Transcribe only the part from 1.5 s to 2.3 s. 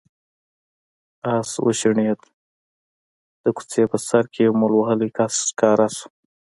وشڼېد،